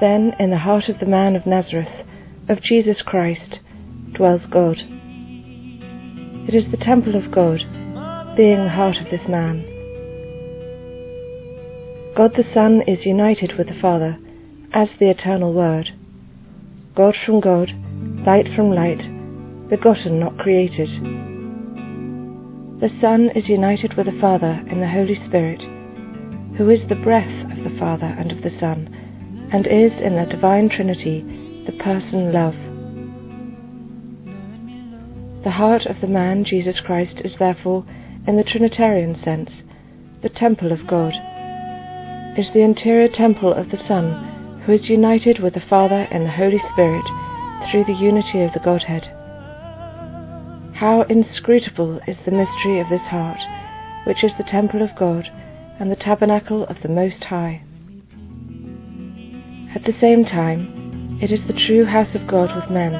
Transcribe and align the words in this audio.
then 0.00 0.34
in 0.38 0.50
the 0.50 0.58
heart 0.58 0.90
of 0.90 0.98
the 0.98 1.06
man 1.06 1.34
of 1.34 1.46
Nazareth, 1.46 2.06
of 2.48 2.62
Jesus 2.62 3.00
Christ, 3.00 3.58
dwells 4.12 4.42
God. 4.50 4.76
It 6.46 6.54
is 6.54 6.70
the 6.70 6.76
temple 6.76 7.16
of 7.16 7.30
God, 7.30 7.60
being 8.36 8.64
the 8.64 8.70
heart 8.70 8.98
of 8.98 9.10
this 9.10 9.26
man. 9.28 9.64
God 12.14 12.34
the 12.36 12.44
Son 12.52 12.82
is 12.86 13.06
united 13.06 13.56
with 13.56 13.68
the 13.68 13.80
Father 13.80 14.18
as 14.74 14.88
the 14.98 15.08
eternal 15.08 15.52
Word, 15.52 15.94
God 16.96 17.14
from 17.24 17.38
God, 17.40 17.70
light 18.26 18.48
from 18.56 18.72
light, 18.72 18.98
begotten, 19.68 20.18
not 20.18 20.36
created. 20.36 20.88
The 22.80 22.90
Son 23.00 23.30
is 23.36 23.48
united 23.48 23.94
with 23.94 24.06
the 24.06 24.20
Father 24.20 24.60
in 24.66 24.80
the 24.80 24.88
Holy 24.88 25.14
Spirit, 25.26 25.62
who 26.56 26.68
is 26.70 26.80
the 26.88 26.96
breath 26.96 27.52
of 27.52 27.62
the 27.62 27.78
Father 27.78 28.06
and 28.18 28.32
of 28.32 28.42
the 28.42 28.50
Son, 28.58 29.48
and 29.52 29.64
is 29.68 29.92
in 29.92 30.16
the 30.16 30.26
divine 30.28 30.68
Trinity 30.68 31.22
the 31.66 31.72
person 31.78 32.32
love. 32.32 32.56
The 35.44 35.52
heart 35.52 35.86
of 35.86 36.00
the 36.00 36.08
man 36.08 36.44
Jesus 36.44 36.80
Christ 36.80 37.18
is 37.24 37.38
therefore, 37.38 37.86
in 38.26 38.36
the 38.36 38.42
Trinitarian 38.44 39.22
sense, 39.22 39.50
the 40.22 40.30
temple 40.30 40.72
of 40.72 40.84
God, 40.88 41.12
is 42.36 42.46
the 42.52 42.62
interior 42.62 43.08
temple 43.08 43.54
of 43.54 43.70
the 43.70 43.80
Son 43.86 44.33
who 44.64 44.72
is 44.72 44.88
united 44.88 45.40
with 45.40 45.52
the 45.54 45.60
Father 45.68 46.08
and 46.10 46.24
the 46.24 46.30
Holy 46.30 46.60
Spirit 46.72 47.04
through 47.70 47.84
the 47.84 47.92
unity 47.92 48.42
of 48.42 48.52
the 48.54 48.60
Godhead. 48.60 49.04
How 50.74 51.02
inscrutable 51.08 52.00
is 52.06 52.16
the 52.24 52.30
mystery 52.30 52.80
of 52.80 52.88
this 52.88 53.02
heart, 53.02 53.38
which 54.06 54.24
is 54.24 54.32
the 54.38 54.44
temple 54.44 54.82
of 54.82 54.96
God 54.98 55.28
and 55.78 55.90
the 55.90 55.96
tabernacle 55.96 56.64
of 56.64 56.80
the 56.82 56.88
Most 56.88 57.24
High. 57.24 57.62
At 59.74 59.84
the 59.84 59.94
same 60.00 60.24
time, 60.24 61.18
it 61.20 61.30
is 61.30 61.46
the 61.46 61.66
true 61.66 61.84
house 61.84 62.14
of 62.14 62.26
God 62.26 62.54
with 62.56 62.70
men, 62.70 62.92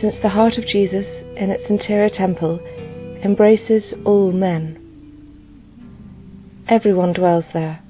since 0.00 0.16
the 0.20 0.30
heart 0.30 0.58
of 0.58 0.66
Jesus, 0.66 1.06
in 1.36 1.50
its 1.50 1.70
interior 1.70 2.10
temple, 2.10 2.58
embraces 3.22 3.94
all 4.04 4.32
men. 4.32 4.82
Everyone 6.68 7.12
dwells 7.12 7.44
there, 7.52 7.80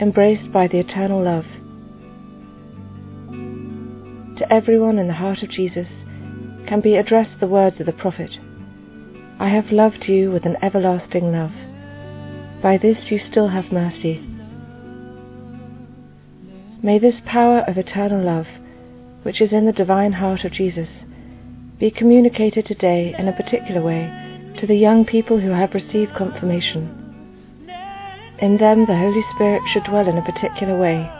embraced 0.00 0.50
by 0.50 0.66
the 0.66 0.80
eternal 0.80 1.22
love 1.22 1.46
to 4.38 4.52
everyone 4.52 4.98
in 4.98 5.06
the 5.06 5.14
heart 5.14 5.42
of 5.42 5.50
Jesus 5.50 5.88
can 6.66 6.80
be 6.80 6.96
addressed 6.96 7.38
the 7.40 7.46
words 7.46 7.78
of 7.80 7.86
the 7.86 7.92
prophet 7.92 8.30
I 9.38 9.48
have 9.48 9.72
loved 9.72 10.04
you 10.06 10.30
with 10.30 10.46
an 10.46 10.56
everlasting 10.62 11.32
love. 11.32 11.52
By 12.62 12.78
this 12.78 13.10
you 13.10 13.18
still 13.18 13.48
have 13.48 13.72
mercy. 13.72 14.24
May 16.82 17.00
this 17.00 17.16
power 17.26 17.60
of 17.66 17.76
eternal 17.76 18.22
love, 18.22 18.46
which 19.24 19.40
is 19.40 19.52
in 19.52 19.66
the 19.66 19.72
divine 19.72 20.12
heart 20.12 20.44
of 20.44 20.52
Jesus, 20.52 20.88
be 21.80 21.90
communicated 21.90 22.64
today 22.64 23.14
in 23.18 23.26
a 23.26 23.32
particular 23.32 23.82
way 23.82 24.54
to 24.60 24.66
the 24.66 24.76
young 24.76 25.04
people 25.04 25.40
who 25.40 25.50
have 25.50 25.74
received 25.74 26.14
confirmation. 26.14 27.00
In 28.38 28.56
them 28.58 28.86
the 28.86 28.96
Holy 28.96 29.24
Spirit 29.34 29.62
should 29.72 29.84
dwell 29.84 30.08
in 30.08 30.16
a 30.16 30.22
particular 30.22 30.78
way. 30.78 31.10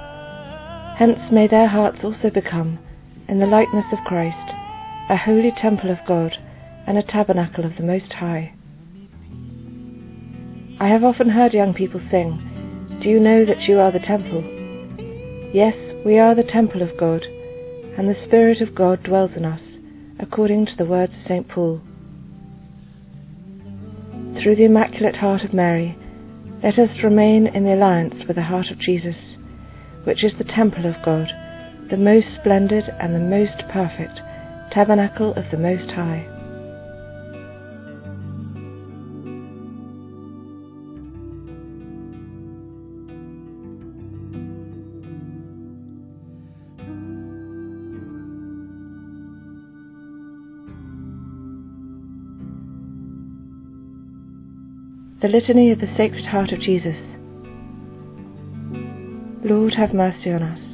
Hence 0.96 1.32
may 1.32 1.48
their 1.48 1.66
hearts 1.66 2.04
also 2.04 2.30
become 2.30 2.78
in 3.28 3.38
the 3.38 3.46
likeness 3.46 3.86
of 3.92 4.04
Christ, 4.04 4.54
a 5.08 5.16
holy 5.16 5.50
temple 5.50 5.90
of 5.90 5.98
God, 6.06 6.36
and 6.86 6.98
a 6.98 7.02
tabernacle 7.02 7.64
of 7.64 7.76
the 7.76 7.82
Most 7.82 8.12
High. 8.12 8.52
I 10.78 10.88
have 10.88 11.04
often 11.04 11.30
heard 11.30 11.54
young 11.54 11.72
people 11.72 12.00
sing, 12.10 12.84
Do 13.00 13.08
you 13.08 13.18
know 13.18 13.44
that 13.46 13.62
you 13.62 13.80
are 13.80 13.90
the 13.90 13.98
temple? 13.98 14.42
Yes, 15.54 15.74
we 16.04 16.18
are 16.18 16.34
the 16.34 16.42
temple 16.42 16.82
of 16.82 16.98
God, 16.98 17.24
and 17.96 18.08
the 18.08 18.24
Spirit 18.26 18.60
of 18.60 18.74
God 18.74 19.02
dwells 19.02 19.32
in 19.36 19.44
us, 19.44 19.62
according 20.18 20.66
to 20.66 20.76
the 20.76 20.84
words 20.84 21.12
of 21.14 21.26
St. 21.26 21.48
Paul. 21.48 21.80
Through 24.42 24.56
the 24.56 24.64
Immaculate 24.64 25.16
Heart 25.16 25.44
of 25.44 25.54
Mary, 25.54 25.96
let 26.62 26.78
us 26.78 27.02
remain 27.02 27.46
in 27.46 27.64
the 27.64 27.74
alliance 27.74 28.24
with 28.26 28.36
the 28.36 28.42
heart 28.42 28.70
of 28.70 28.78
Jesus, 28.78 29.16
which 30.04 30.22
is 30.22 30.32
the 30.36 30.44
temple 30.44 30.86
of 30.86 31.02
God 31.04 31.28
the 31.90 31.96
most 31.98 32.26
splendid 32.40 32.84
and 32.98 33.14
the 33.14 33.18
most 33.18 33.62
perfect 33.70 34.20
tabernacle 34.72 35.34
of 35.34 35.44
the 35.50 35.58
Most 35.58 35.90
High. 35.90 36.26
The 55.20 55.28
Litany 55.28 55.70
of 55.70 55.80
the 55.80 55.86
Sacred 55.96 56.26
Heart 56.26 56.52
of 56.52 56.60
Jesus. 56.60 56.96
Lord, 59.42 59.74
have 59.74 59.94
mercy 59.94 60.30
on 60.30 60.42
us. 60.42 60.73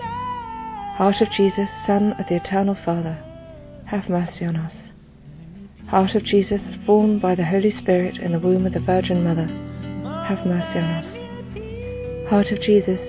Heart 0.97 1.21
of 1.21 1.31
Jesus, 1.31 1.69
Son 1.87 2.13
of 2.19 2.27
the 2.27 2.35
Eternal 2.35 2.75
Father, 2.85 3.17
have 3.85 4.09
mercy 4.09 4.45
on 4.45 4.57
us. 4.57 4.73
Heart 5.87 6.15
of 6.15 6.23
Jesus, 6.23 6.61
born 6.85 7.17
by 7.17 7.33
the 7.33 7.45
Holy 7.45 7.71
Spirit 7.81 8.17
in 8.17 8.33
the 8.33 8.39
womb 8.39 8.65
of 8.65 8.73
the 8.73 8.79
Virgin 8.81 9.23
Mother, 9.23 9.47
have 10.27 10.45
mercy 10.45 10.79
on 10.79 10.91
us. 11.01 12.29
Heart 12.29 12.47
of 12.51 12.61
Jesus, 12.61 12.99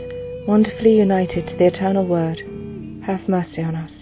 wonderfully 0.47 0.97
united 0.97 1.49
to 1.49 1.57
the 1.57 1.67
Eternal 1.67 2.07
Word, 2.07 2.39
have 3.05 3.29
mercy 3.29 3.63
on 3.63 3.75
us. 3.75 3.93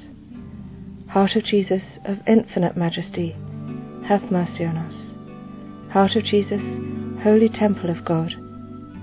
Heart 1.09 1.37
of 1.37 1.44
Jesus, 1.44 1.83
of 2.05 2.19
infinite 2.26 2.76
majesty, 2.76 3.35
have 4.06 4.31
mercy 4.31 4.65
on 4.65 4.76
us. 4.76 5.93
Heart 5.93 6.17
of 6.17 6.25
Jesus, 6.25 6.62
holy 7.23 7.49
temple 7.49 7.91
of 7.91 8.05
God, 8.05 8.33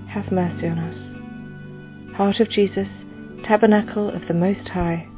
have 0.08 0.32
mercy 0.32 0.68
on 0.68 0.78
us. 0.78 2.16
Heart 2.16 2.40
of 2.40 2.48
Jesus, 2.48 2.88
Tabernacle 3.48 4.10
of 4.10 4.28
the 4.28 4.34
Most 4.34 4.68
High, 4.68 5.08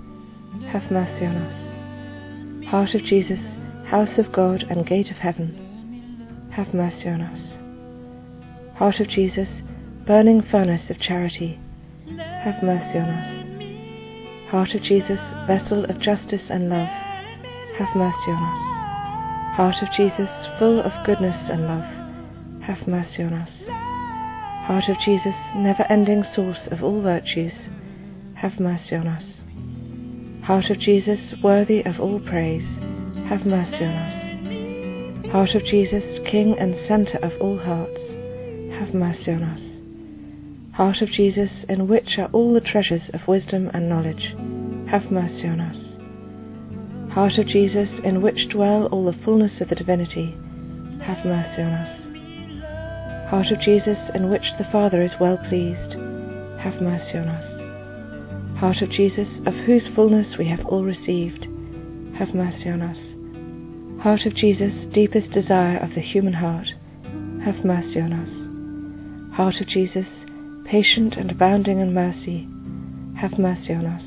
have 0.68 0.88
mercy 0.88 1.26
on 1.26 1.36
us. 1.36 2.64
Heart 2.68 2.94
of 2.94 3.02
Jesus, 3.02 3.40
House 3.86 4.18
of 4.18 4.30
God 4.30 4.62
and 4.70 4.86
Gate 4.86 5.10
of 5.10 5.16
Heaven, 5.16 6.48
have 6.52 6.72
mercy 6.72 7.08
on 7.08 7.22
us. 7.22 8.78
Heart 8.78 9.00
of 9.00 9.08
Jesus, 9.08 9.48
Burning 10.06 10.42
Furnace 10.42 10.90
of 10.90 11.00
Charity, 11.00 11.58
have 12.16 12.62
mercy 12.62 13.00
on 13.00 13.10
us. 13.10 14.48
Heart 14.52 14.76
of 14.76 14.82
Jesus, 14.84 15.18
Vessel 15.48 15.84
of 15.86 15.98
Justice 15.98 16.50
and 16.50 16.70
Love, 16.70 16.86
have 16.86 17.96
mercy 17.96 18.30
on 18.30 18.44
us. 18.44 19.56
Heart 19.56 19.82
of 19.82 19.88
Jesus, 19.96 20.30
full 20.60 20.78
of 20.78 20.92
goodness 21.04 21.50
and 21.50 21.66
love, 21.66 22.62
have 22.62 22.86
mercy 22.86 23.24
on 23.24 23.32
us. 23.34 23.50
Heart 24.68 24.88
of 24.88 24.96
Jesus, 25.04 25.34
never 25.56 25.82
ending 25.90 26.24
source 26.32 26.68
of 26.70 26.84
all 26.84 27.02
virtues, 27.02 27.54
have 28.40 28.58
mercy 28.58 28.96
on 28.96 29.06
us. 29.06 29.22
Heart 30.46 30.70
of 30.70 30.78
Jesus, 30.78 31.20
worthy 31.42 31.82
of 31.84 32.00
all 32.00 32.18
praise, 32.20 32.66
have 33.26 33.44
mercy 33.44 33.84
on 33.84 33.94
us. 33.94 35.30
Heart 35.30 35.54
of 35.56 35.64
Jesus, 35.64 36.02
King 36.24 36.56
and 36.58 36.74
centre 36.88 37.18
of 37.18 37.32
all 37.38 37.58
hearts, 37.58 38.00
have 38.78 38.94
mercy 38.94 39.32
on 39.32 39.42
us. 39.42 39.60
Heart 40.74 41.02
of 41.02 41.10
Jesus, 41.10 41.50
in 41.68 41.86
which 41.86 42.16
are 42.16 42.30
all 42.32 42.54
the 42.54 42.62
treasures 42.62 43.10
of 43.12 43.28
wisdom 43.28 43.70
and 43.74 43.90
knowledge, 43.90 44.34
have 44.90 45.10
mercy 45.10 45.46
on 45.46 45.60
us. 45.60 47.12
Heart 47.12 47.36
of 47.36 47.46
Jesus, 47.46 47.90
in 48.04 48.22
which 48.22 48.48
dwell 48.48 48.86
all 48.86 49.04
the 49.04 49.18
fullness 49.22 49.60
of 49.60 49.68
the 49.68 49.74
divinity, 49.74 50.34
have 51.02 51.22
mercy 51.26 51.60
on 51.60 51.74
us. 51.74 53.30
Heart 53.30 53.52
of 53.52 53.60
Jesus, 53.60 53.98
in 54.14 54.30
which 54.30 54.44
the 54.56 54.68
Father 54.72 55.02
is 55.02 55.12
well 55.20 55.36
pleased, 55.36 55.92
have 56.58 56.80
mercy 56.80 57.18
on 57.18 57.28
us. 57.28 57.59
Heart 58.60 58.82
of 58.82 58.90
Jesus, 58.90 59.26
of 59.46 59.54
whose 59.54 59.88
fullness 59.94 60.36
we 60.38 60.46
have 60.48 60.66
all 60.66 60.84
received, 60.84 61.46
have 62.18 62.34
mercy 62.34 62.68
on 62.68 62.82
us. 62.82 64.02
Heart 64.02 64.26
of 64.26 64.34
Jesus, 64.34 64.74
deepest 64.92 65.30
desire 65.30 65.78
of 65.78 65.94
the 65.94 66.02
human 66.02 66.34
heart, 66.34 66.66
have 67.42 67.64
mercy 67.64 67.98
on 68.02 68.12
us. 68.12 69.34
Heart 69.34 69.54
of 69.62 69.66
Jesus, 69.66 70.04
patient 70.66 71.14
and 71.16 71.30
abounding 71.30 71.80
in 71.80 71.94
mercy, 71.94 72.46
have 73.18 73.38
mercy 73.38 73.72
on 73.72 73.86
us. 73.86 74.04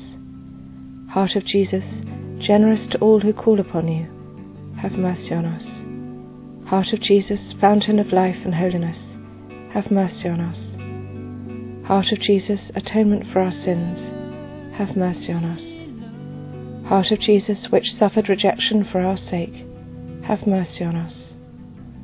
Heart 1.12 1.34
of 1.34 1.44
Jesus, 1.46 1.82
generous 2.38 2.86
to 2.92 2.98
all 2.98 3.18
who 3.18 3.32
call 3.32 3.58
upon 3.58 3.88
you, 3.88 4.06
have 4.80 4.92
mercy 4.92 5.34
on 5.34 5.46
us. 5.46 6.68
Heart 6.70 6.92
of 6.92 7.00
Jesus, 7.00 7.40
fountain 7.60 7.98
of 7.98 8.12
life 8.12 8.38
and 8.44 8.54
holiness, 8.54 8.98
have 9.74 9.90
mercy 9.90 10.28
on 10.28 10.40
us. 10.40 11.88
Heart 11.88 12.12
of 12.12 12.20
Jesus, 12.20 12.60
atonement 12.76 13.24
for 13.32 13.40
our 13.40 13.50
sins, 13.50 14.14
have 14.76 14.96
mercy 14.96 15.32
on 15.32 15.44
us. 15.44 16.88
Heart 16.88 17.12
of 17.12 17.20
Jesus, 17.20 17.70
which 17.70 17.94
suffered 17.98 18.28
rejection 18.28 18.84
for 18.84 19.00
our 19.00 19.16
sake, 19.16 19.64
have 20.24 20.46
mercy 20.46 20.84
on 20.84 20.96
us. 20.96 21.14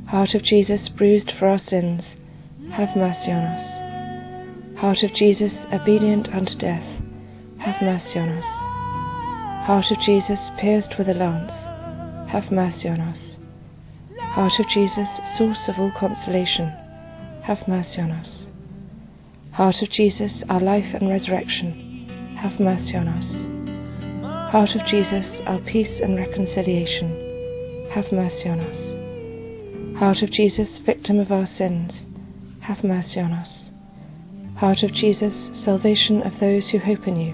Heart 0.09 0.35
of 0.35 0.43
Jesus, 0.43 0.89
bruised 0.89 1.33
for 1.39 1.49
our 1.49 1.61
sins, 1.69 2.03
have 2.73 2.97
mercy 2.97 3.31
on 3.31 3.45
us. 3.45 4.79
Heart 4.79 5.03
of 5.03 5.15
Jesus, 5.15 5.53
obedient 5.73 6.29
unto 6.29 6.57
death, 6.57 7.03
have 7.59 7.83
mercy 7.83 8.19
on 8.19 8.29
us. 8.29 8.45
Heart 9.67 9.91
of 9.91 10.01
Jesus, 10.05 10.39
pierced 10.59 10.97
with 10.97 11.09
a 11.09 11.15
lance, 11.15 11.53
have 12.31 12.51
mercy 12.53 12.89
on 12.89 13.01
us. 13.01 13.19
Heart 14.19 14.53
of 14.61 14.69
Jesus, 14.69 15.09
source 15.37 15.69
of 15.69 15.79
all 15.79 15.93
consolation, 15.99 16.69
have 17.45 17.67
mercy 17.67 18.01
on 18.01 18.13
us. 18.13 18.29
Heart 19.53 19.83
of 19.83 19.91
Jesus, 19.91 20.33
our 20.49 20.61
life 20.61 20.95
and 20.95 21.11
resurrection, 21.11 21.90
have 22.41 22.59
mercy 22.59 22.97
on 22.97 23.07
us. 23.07 24.51
Heart 24.51 24.71
of 24.75 24.87
Jesus, 24.87 25.27
our 25.47 25.59
peace 25.61 26.01
and 26.03 26.17
reconciliation, 26.17 27.91
have 27.93 28.11
mercy 28.11 28.49
on 28.49 28.61
us. 28.61 29.99
Heart 29.99 30.23
of 30.23 30.31
Jesus, 30.31 30.69
victim 30.87 31.19
of 31.19 31.31
our 31.31 31.47
sins, 31.59 31.93
have 32.61 32.83
mercy 32.83 33.21
on 33.21 33.33
us. 33.33 33.49
Heart 34.57 34.83
of 34.83 34.95
Jesus, 34.95 35.35
salvation 35.65 36.23
of 36.23 36.41
those 36.41 36.67
who 36.71 36.79
hope 36.79 37.07
in 37.07 37.17
you, 37.17 37.33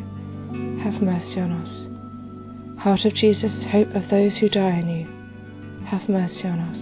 have 0.83 1.01
mercy 1.01 1.41
on 1.41 1.53
us. 1.53 2.83
Heart 2.83 3.05
of 3.05 3.15
Jesus, 3.15 3.53
hope 3.71 3.95
of 3.95 4.11
those 4.11 4.37
who 4.39 4.49
die 4.49 4.79
in 4.81 4.89
you, 4.89 5.07
have 5.87 6.09
mercy 6.09 6.49
on 6.49 6.59
us. 6.59 6.79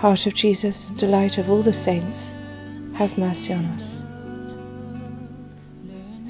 Heart 0.00 0.26
of 0.26 0.34
Jesus, 0.36 0.76
delight 0.98 1.38
of 1.38 1.50
all 1.50 1.64
the 1.64 1.72
saints, 1.84 2.18
have 2.98 3.18
mercy 3.18 3.52
on 3.52 3.64
us. 3.64 3.82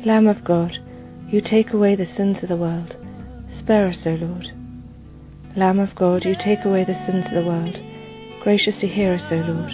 Lamb 0.06 0.26
of 0.28 0.44
God, 0.44 0.78
you 1.28 1.40
take 1.40 1.72
away 1.72 1.96
the 1.96 2.06
sins 2.16 2.36
of 2.42 2.48
the 2.48 2.56
world, 2.56 2.96
spare 3.58 3.88
us, 3.88 3.96
O 4.06 4.10
Lord. 4.10 4.52
Lamb 5.56 5.80
of 5.80 5.94
God, 5.96 6.24
you 6.24 6.36
take 6.36 6.64
away 6.64 6.84
the 6.84 6.94
sins 7.04 7.26
of 7.26 7.32
the 7.32 7.42
world, 7.42 7.76
graciously 8.42 8.88
hear 8.88 9.14
us, 9.14 9.32
O 9.32 9.36
Lord. 9.36 9.72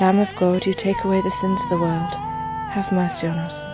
Lamb 0.00 0.20
of 0.20 0.28
God, 0.38 0.64
you 0.66 0.74
take 0.74 1.02
away 1.04 1.20
the 1.20 1.32
sins 1.40 1.58
of 1.64 1.68
the 1.70 1.80
world, 1.80 2.12
have 2.70 2.92
mercy 2.92 3.26
on 3.26 3.38
us. 3.38 3.70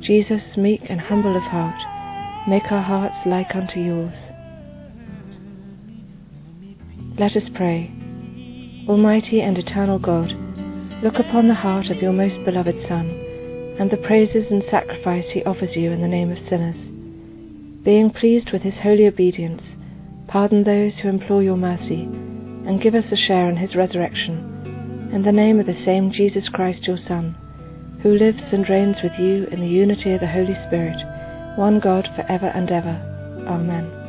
Jesus, 0.00 0.56
meek 0.56 0.82
and 0.88 1.00
humble 1.00 1.36
of 1.36 1.42
heart, 1.42 1.80
make 2.48 2.70
our 2.70 2.82
hearts 2.82 3.26
like 3.26 3.56
unto 3.56 3.80
yours. 3.80 4.14
Let 7.18 7.36
us 7.36 7.48
pray. 7.54 7.90
Almighty 8.88 9.40
and 9.40 9.58
eternal 9.58 9.98
God, 9.98 10.32
look 11.02 11.18
upon 11.18 11.48
the 11.48 11.54
heart 11.54 11.90
of 11.90 12.00
your 12.00 12.12
most 12.12 12.44
beloved 12.44 12.76
Son, 12.88 13.21
and 13.78 13.90
the 13.90 13.96
praises 13.96 14.50
and 14.50 14.62
sacrifice 14.70 15.26
he 15.30 15.44
offers 15.44 15.76
you 15.76 15.90
in 15.90 16.00
the 16.00 16.08
name 16.08 16.30
of 16.30 16.38
sinners. 16.48 16.76
Being 17.84 18.10
pleased 18.10 18.52
with 18.52 18.62
his 18.62 18.80
holy 18.82 19.06
obedience, 19.06 19.62
pardon 20.28 20.64
those 20.64 20.94
who 20.94 21.08
implore 21.08 21.42
your 21.42 21.56
mercy 21.56 22.02
and 22.02 22.80
give 22.80 22.94
us 22.94 23.10
a 23.10 23.16
share 23.16 23.48
in 23.48 23.56
his 23.56 23.74
resurrection. 23.74 25.10
In 25.12 25.22
the 25.22 25.32
name 25.32 25.58
of 25.58 25.66
the 25.66 25.84
same 25.84 26.12
Jesus 26.12 26.48
Christ, 26.48 26.86
your 26.86 26.98
Son, 26.98 27.34
who 28.02 28.14
lives 28.14 28.52
and 28.52 28.68
reigns 28.68 28.96
with 29.02 29.18
you 29.18 29.46
in 29.50 29.60
the 29.60 29.68
unity 29.68 30.12
of 30.12 30.20
the 30.20 30.26
Holy 30.26 30.54
Spirit, 30.66 30.96
one 31.56 31.80
God 31.80 32.08
for 32.14 32.24
ever 32.30 32.48
and 32.48 32.70
ever. 32.70 33.44
Amen. 33.46 34.01